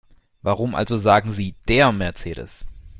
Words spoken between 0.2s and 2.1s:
Warum also sagen Sie DER